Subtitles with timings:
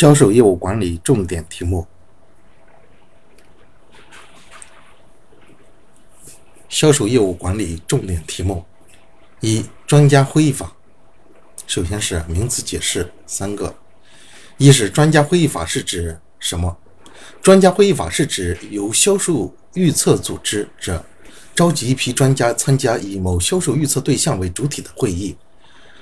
[0.00, 1.86] 销售业务管理重点题目：
[6.70, 8.64] 销售业务管理重点题目
[9.40, 10.74] 一、专家会议法。
[11.66, 13.76] 首先是名词解释三个：
[14.56, 16.74] 一是专家会议法是指什么？
[17.42, 21.04] 专家会议法是指由销售预测组织者
[21.54, 25.36] 召集一批专家参加以某销售预测对象为主体的会议。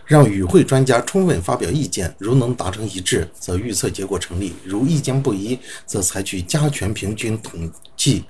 [0.09, 8.25] 让与会专家充分发表意见，如能达成一致，则预测结果成立；如意见不一，则采取加权平均统计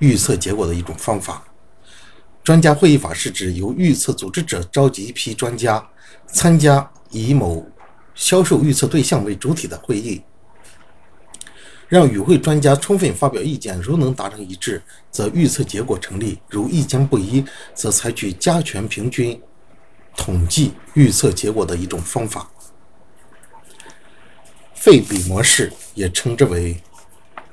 [0.00, 1.44] 预测结果的一种方法。
[2.42, 5.88] 专家会议法是指由预测组织者召集一批专家
[6.26, 7.64] 参加以某
[8.16, 10.20] 销售预测对象为主体的会议，
[11.86, 19.40] 让与会专家充分发表意见，如能达成一致，则预测结果成立；如意见不一，则采取加权平均。
[20.16, 22.50] 统计预测结果的一种方法，
[24.74, 26.80] 费比模式也称之为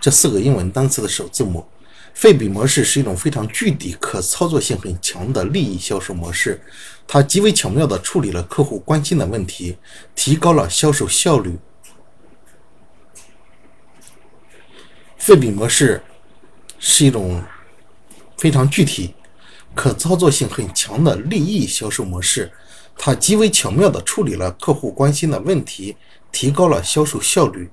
[0.00, 1.66] 这四个英文单词的首字母。
[2.14, 6.62] 费比模式是一种非常具体、可操作性很强的利益销售模式，
[7.06, 9.76] 它极为巧妙地处理了客户关心的问题，
[10.14, 11.58] 提高了销售效率。
[15.18, 16.00] 费比模式
[16.78, 17.42] 是一种
[18.38, 19.14] 非常具体、
[19.74, 22.50] 可操作性很强的利益销售模式，
[22.96, 25.96] 它极为巧妙地处理了客户关心的问题，
[26.30, 27.68] 提高了销售效率。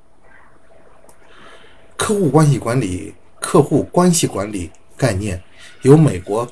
[1.95, 3.13] 客户关系管理。
[3.41, 5.41] 客户关系管理概念
[5.81, 6.47] 由美国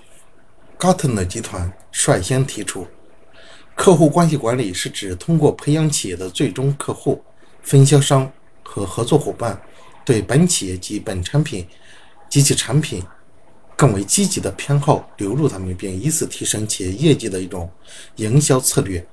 [0.80, 2.86] Gartner 集团率先提出。
[3.76, 7.24] 客户关系管理是指通过培养企业的最终客户、
[7.62, 8.30] 分销商
[8.64, 9.62] 和合作伙伴，
[10.04, 11.66] 对本企业及本产品
[12.28, 13.02] 及其产品
[13.78, 17.70] 更为积极的偏好，留住他们，并以此提升企业业绩的一种
[18.16, 19.06] 营销策略。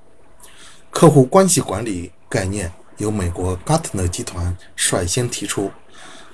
[0.90, 5.70] 客户关系管理概念由美国 Gartner 集团率先提出。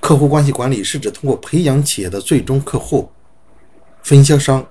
[0.02, 3.08] 客户关系管理是指通过培养企业的最终客户、
[4.02, 4.66] 分销商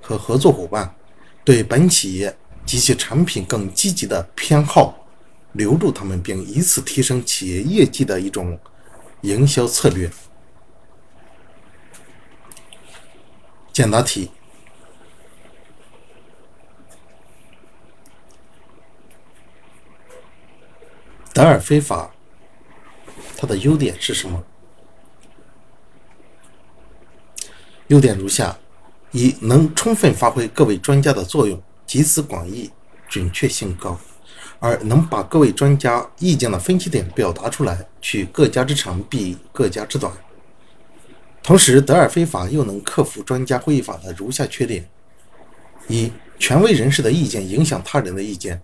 [0.00, 0.94] 和合作伙伴，
[1.44, 4.96] 对本企业及其产品更积极的偏好，
[5.54, 8.56] 留住他们，并以此提升企业业绩的一种
[9.22, 10.08] 营销策略。
[13.72, 14.30] 简答题：
[21.34, 22.14] 德尔菲法，
[23.36, 24.40] 它的优点是什么？
[27.88, 28.56] 优点如下：
[29.12, 32.68] 一、能充分发挥各位专家的作用，集思广益，
[33.08, 33.96] 准确性高；
[34.58, 40.12] 二、能把各位专家意见的分歧点表达出来，取各家之长，避各家之短。
[41.44, 44.84] 同时，德尔菲法又能克服专家会议法的如下缺点：
[45.86, 46.10] 一、
[46.40, 48.56] 权威人士的意见影响他人的意见；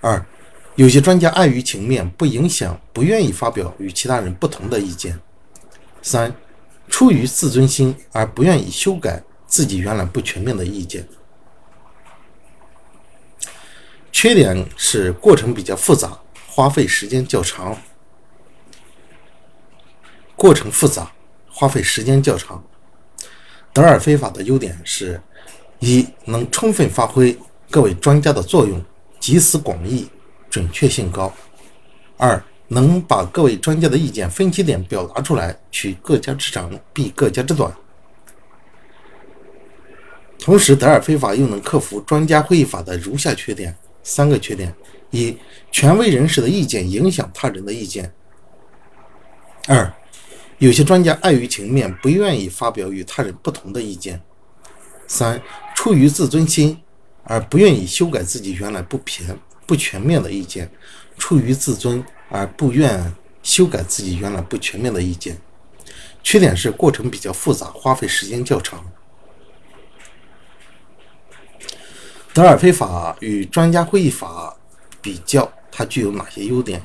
[0.00, 0.24] 二、
[0.76, 5.14] 有些专家碍于情面，不影响、不愿意发表与其他人不同的意见；
[6.00, 6.32] 三。
[6.88, 11.06] 出于自尊心而不愿意修改自己原来不全面的意见，
[14.10, 17.76] 缺点是过程比较复杂，花费时间较长。
[20.34, 21.12] 过程复杂，
[21.50, 22.62] 花费时间较长。
[23.72, 25.20] 德尔菲法的优点是：
[25.80, 27.38] 一能充分发挥
[27.70, 28.82] 各位专家的作用，
[29.20, 30.08] 集思广益，
[30.48, 31.30] 准确性高；
[32.16, 32.42] 二。
[32.68, 37.72] 能把各位专家的意见分歧点表达出来，取各家之长，避各家之短。
[40.38, 44.74] 同时，德尔菲法又能克服专家会议法的如下缺点：三个缺点：
[45.10, 45.36] 一、
[45.70, 48.04] 权威人士的意见影响他人的意见；
[49.66, 49.92] 二、
[50.58, 54.16] 有些专家碍于情面，不愿意发表与他人不同的意见；
[55.06, 55.40] 三、
[55.74, 56.76] 出于自尊心
[57.24, 59.36] 而不愿意修改自己原来不全
[59.66, 60.68] 不全面的意见，
[61.16, 62.04] 出于自尊。
[62.28, 63.12] 而不愿
[63.42, 65.38] 修改自己原来不全面的意见，
[66.22, 68.84] 缺点是过程比较复杂，花费时间较长。
[72.32, 74.54] 德尔菲法与专家会议法
[75.00, 76.82] 比较，它具有哪些优点？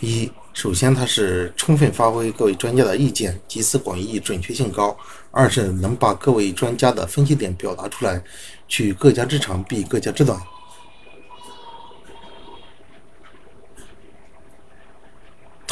[0.00, 4.94] 一、首先它是充分发挥各位专家的意见，集思广益，准确性高；
[5.30, 8.22] 二是能把各位专家的分析点表达出来，
[8.68, 10.38] 取各家之长，避各家之短。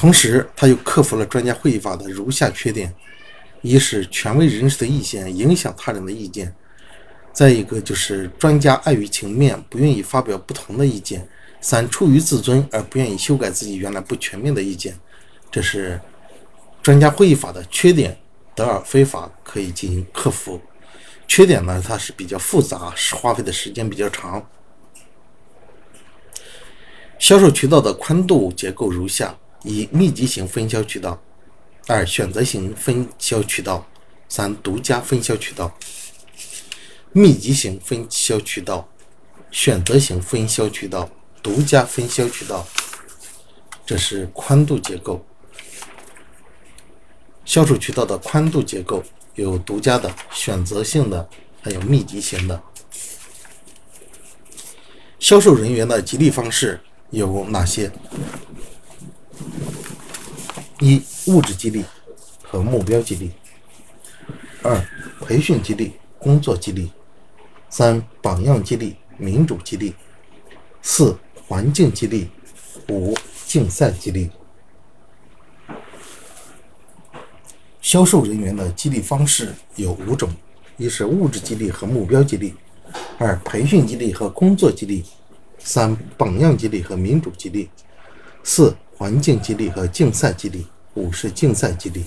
[0.05, 2.93] 同时，他又克服了专家会议法的如下缺点：
[3.63, 6.47] 一是权威人士的意见影响他人的意见；
[7.33, 11.27] 再一个就是专家碍于情面，不愿意发表不同的意见。
[11.63, 14.95] 三、出于自尊而不愿意修改自己原来不全面的意见，
[15.51, 15.99] 这是
[16.83, 18.15] 专家会议法的缺点。
[18.55, 20.61] 德尔菲法可以进行克服。
[21.27, 24.47] 缺点呢，它是比较复杂，是花费的时间比较长。
[27.19, 29.35] 销售渠道的宽度结构如下：
[29.65, 31.19] 一、密集型分销渠道；
[31.89, 33.85] 二、选择型分销渠道；
[34.29, 35.77] 三、独家分销渠道。
[37.13, 38.89] 密集型分销渠道、
[39.51, 41.09] 选择型分销渠道、
[41.43, 42.67] 独家分销渠道，
[43.87, 45.25] 这是宽度结构。
[47.45, 49.03] 销售渠道的宽度结构
[49.35, 51.29] 有独家的、选择性的，
[51.63, 52.63] 还有密集型的。
[55.19, 56.81] 销售人员的激励方式
[57.11, 57.91] 有哪些？
[60.85, 61.83] 一、物质激励
[62.43, 63.31] 和目标激励；
[64.63, 64.87] 二、
[65.23, 66.93] 培训激励、工作激励。
[67.71, 69.95] 三、榜样激励、民主激励；
[70.83, 71.17] 四、
[71.49, 72.27] 环境激励；
[72.91, 73.17] 五、
[73.47, 74.31] 竞赛激励。
[77.81, 80.31] 销售人员的激励方式有五种：
[80.77, 82.53] 一是物质激励和目标激励；
[83.17, 85.03] 二、培训激励和工作激励；
[85.59, 87.71] 三、榜样激励和民主激励；
[88.43, 90.61] 四、环境激励和竞赛激励；
[90.95, 92.05] 五是竞赛激励。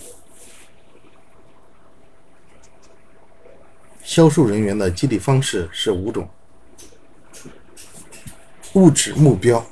[4.02, 6.28] 销售人员的激励方式是五种：
[8.74, 9.66] 物质目标、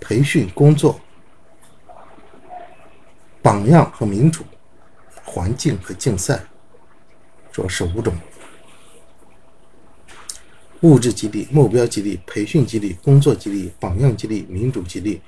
[0.00, 1.00] 培训工作、
[3.40, 4.44] 榜样和民主、
[5.24, 6.44] 环境和竞赛，
[7.52, 8.12] 主要是五种。
[10.82, 15.22] 物质激励、目标激励、培训激励、工作激励、榜样激励、民主激励、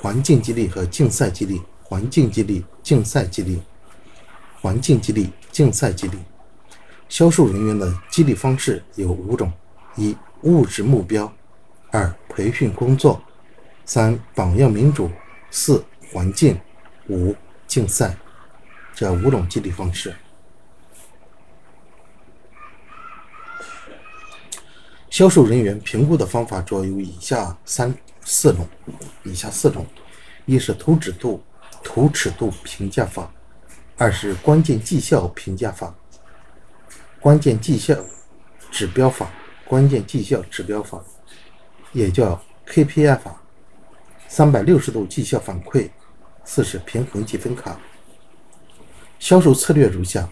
[0.00, 1.60] 环境激励和竞赛激励。
[1.82, 3.62] 环境激励、竞赛激励、
[4.60, 6.18] 环境激励、竞赛激励。
[7.08, 9.50] 销售人员的激励方式有五种：
[9.96, 11.26] 一、物质目标；
[11.90, 13.18] 二、培训工作；
[13.86, 15.08] 三、榜样民主；
[15.50, 16.56] 四、环境；
[17.08, 17.34] 五、
[17.66, 18.14] 竞赛。
[18.94, 20.14] 这五种激励方式。
[25.08, 27.94] 销售人员评估的方法主要有以下三
[28.30, 28.68] 四种：
[29.24, 29.86] 以下四种，
[30.44, 31.42] 一是图纸度、
[31.82, 33.24] 图尺度评价法；
[33.96, 35.94] 二是关键绩效评价法。
[37.20, 37.96] 关键绩效
[38.70, 39.30] 指标法，
[39.64, 41.02] 关键绩效指标法
[41.94, 43.40] 也叫 KPI 法。
[44.28, 45.88] 三百六十度绩效反馈，
[46.44, 47.80] 四是平衡积分卡。
[49.18, 50.28] 销售策略如下：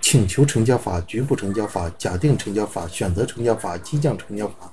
[0.00, 4.72] 请求成交法、局部成交法、假定成交法、选择成交法、激将成交法、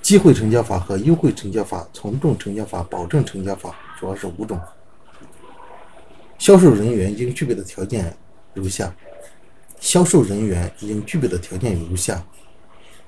[0.00, 4.58] 机会成交法和优惠成交法、从众成交法、保证成交法，主要是五种。
[6.38, 8.16] 销售人员应具备的条件
[8.54, 8.94] 如下。
[9.80, 12.24] 销售人员应具备的条件如下：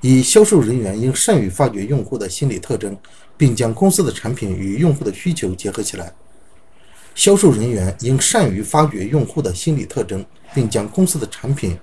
[0.01, 2.97] 一、销售人员应善于发掘用户的心理特征，
[3.37, 6.13] 并将公司的产品与用户的需求结合起来。
[7.17, 11.77] 销售人员应善于发掘用户的心理特征，并将公司的产品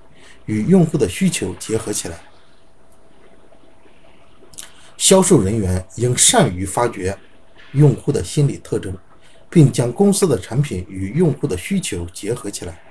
[0.46, 2.18] 与用户的需求结合起来。
[4.98, 7.16] 销售人员应善于发掘
[7.74, 8.98] 用户的心理特征，
[9.50, 12.82] 并将公司的产品与用户的需求结合起来。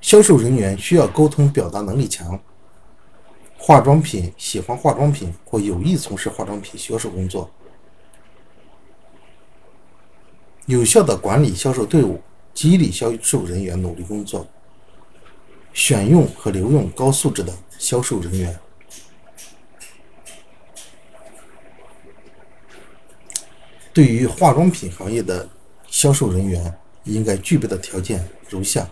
[0.00, 2.40] 销售人员需要沟通表达能力强。
[3.56, 7.50] 化妆品喜欢化妆品或有意从事化妆品销售工作。
[10.66, 12.22] 有效的管理销售队伍，
[12.54, 14.46] 激励销售人员努力工作。
[15.72, 18.56] 选用和留用高素质的销售人员。
[23.92, 25.48] 对于化妆品行业的
[25.88, 26.72] 销售人员，
[27.04, 28.88] 应该具备的条件如下。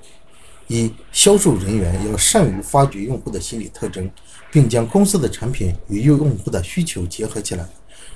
[0.69, 4.11] 一、销售人员要善于发掘用户的心理特征，
[4.50, 7.65] 并将公司的产品与用户的需求结合起来。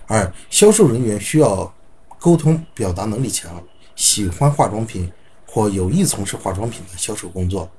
[0.07, 1.73] 二、销售人员需要
[2.19, 3.63] 沟通表达能力强，
[3.95, 5.09] 喜欢化妆品
[5.47, 7.71] 或有意从事化妆品的销售工作。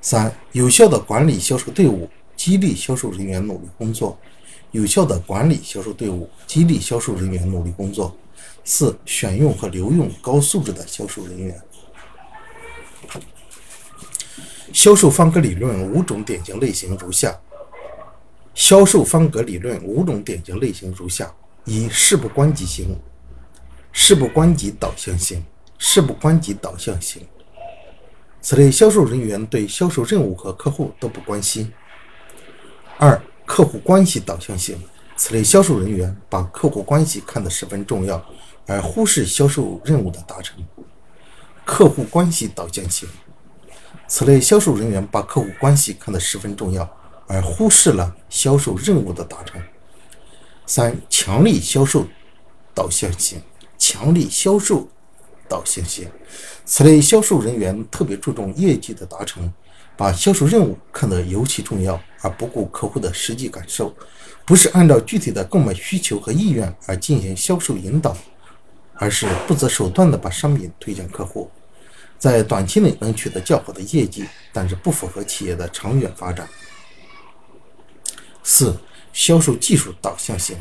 [0.00, 4.16] 三、有效的管理销售队伍，激励销售人员努力工作。
[4.72, 8.16] 有效的管理销售队伍，激励销售人员努力工作。
[8.66, 11.62] 四、选用和留用高素质的销售人员。
[14.72, 17.38] 销售方格理论五种典型类型如下：
[18.54, 21.32] 销售方格理论五种典型类型如下：
[21.64, 22.98] 一、事不关己型，
[23.92, 25.44] 事不关己导向型，
[25.78, 27.24] 事不关己导向型。
[28.42, 31.72] 此类销售人员对销售任务和客户都不关心。
[32.98, 34.76] 二、客户关系导向型，
[35.16, 38.22] 此类销售人员把客户关系看得十分重要，
[38.66, 40.56] 而忽视销售任务的达成。
[41.64, 43.08] 客户关系导向型。
[44.06, 46.88] 此类销售人员把客户关系看得十分重要，
[47.26, 49.60] 而忽视了销售任务的达成。
[50.64, 52.06] 三、强力销售
[52.74, 53.40] 导向型，
[53.78, 54.88] 强力销售
[55.48, 56.08] 导向型，
[56.64, 59.52] 此类销售人员特别注重业绩的达成，
[59.96, 63.94] 把销售任务看得尤其重要，而不顾客户的实际感受，
[64.44, 68.16] 不是按照具体的购买需求和意愿而进行销售引导，
[68.94, 71.50] 而是不择手段地把商品推向客户。
[72.18, 76.48] 在短期内能取得较好的业绩，但是不符合企业的长远发展。
[78.42, 78.74] 四、
[79.12, 80.56] 销售技术导向型，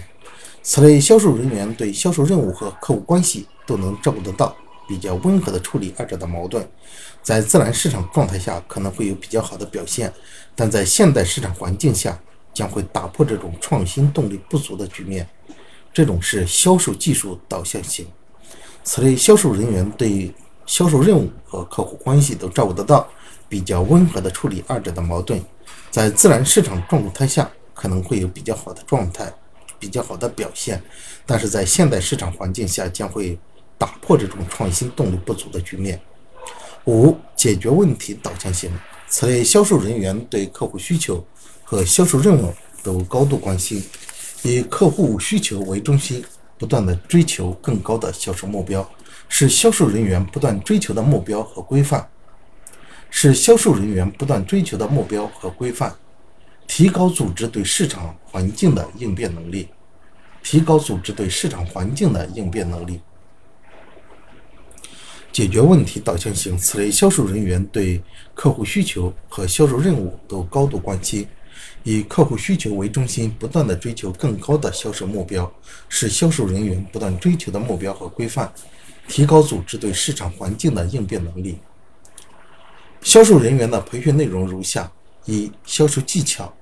[0.62, 4.56] 此类销售人员对销售任务和客户关系都能照顾得到，
[4.88, 6.68] 比较温和地处理二者的矛盾，
[7.26, 10.14] 在自然市场状态下可能会有比较好的表现，
[10.54, 12.20] 但在现代市场环境下
[12.54, 15.28] 将会打破这种创新动力不足的局面。
[15.92, 18.06] 这种是销售技术导向型，
[18.84, 20.32] 此类销售人员对
[20.68, 23.10] 销售任务和客户关系都照顾得到，
[23.50, 25.44] 比较温和地处理二者的矛盾，
[25.90, 29.34] 在自然市场状态下可能会有比较好的状态、
[29.80, 30.80] 比较好的表现，
[31.26, 33.36] 但是在现代市场环境下将会
[33.80, 36.00] 打破这种创新动力不足的局面。
[36.86, 38.72] 五、解决问题导向型，
[39.08, 41.26] 此类销售人员对客户需求
[41.64, 43.84] 和销售任务都高度关心，
[44.44, 46.24] 以客户需求为中心，
[46.60, 48.88] 不断地追求更高的销售目标。
[49.28, 52.08] 是销售人员不断追求的目标和规范，
[53.10, 55.94] 是销售人员不断追求的目标和规范。
[56.68, 59.70] 提高组织对市场环境的应变能力，
[60.44, 63.02] 提高组织对市场环境的应变能力。
[65.36, 68.02] 解决问题导向型，此类销售人员对
[68.34, 71.28] 客户需求和销售任务都高度关心，
[71.84, 75.52] 以客户需求为中心，不断的追求更高的销售目标，
[75.90, 78.50] 是销售人员不断追求的目标和规范。
[79.10, 81.58] 提高组织对市场环境的应变能力。
[83.02, 84.90] 销售人员的培训内容如下：
[85.26, 86.56] 一、销售技巧，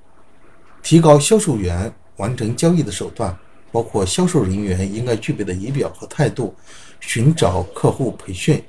[0.82, 3.38] 提高销售员完成交易的手段，
[3.72, 6.56] 包括销售人员应该具备的仪表和态度，
[7.06, 8.64] 寻找客户培训、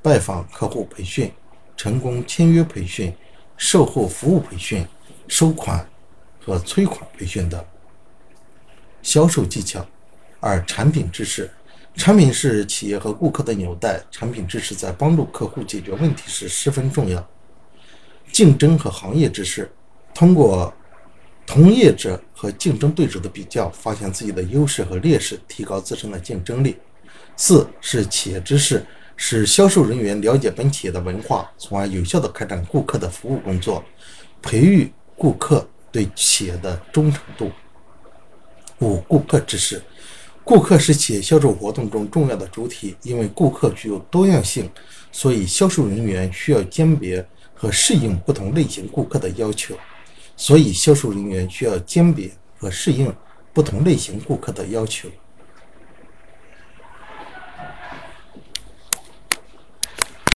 [0.00, 1.30] 拜访客户培训、
[1.76, 3.12] 成功签约培训、
[3.56, 4.86] 售后服务培训、
[5.28, 5.86] 收款
[6.42, 7.62] 和催款培训等。
[9.02, 9.84] 销售技巧。
[10.38, 11.50] 二、产品知识。
[11.96, 17.28] 产品是企业和顾客的纽带，产品知识在帮助客户解决问题时十分重要。
[18.32, 19.70] 竞争和行业知识，
[20.14, 20.72] 通过
[21.44, 26.76] 同业者和竞争对手的比较，发现自己的优势和劣势，提高自身的竞争力。
[27.40, 28.84] 四是企业知识，
[29.16, 33.82] 使销售人员了解本企业的文化，从而有效地开展顾客的服务工作，
[34.42, 37.50] 培育顾客对企业的忠诚度。
[38.80, 39.82] 五顾客知识。
[40.44, 44.68] 顾客是企业销售活动中重要的主体，因为顾客具有多样性，
[45.10, 49.74] 所以销售人员需要鉴别和适应不同类型顾客的要求。
[50.36, 53.10] 所以，销售人员需要鉴别和适应
[53.54, 55.08] 不同类型顾客的要求。